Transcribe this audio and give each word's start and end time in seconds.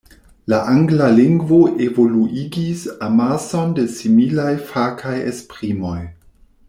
La 0.51 0.59
angla 0.69 1.09
lingvo 1.17 1.59
evoluigis 1.87 2.87
amason 3.09 3.77
da 3.81 3.85
similaj 3.99 4.51
fakaj 4.71 5.15
esprimoj. 5.35 5.99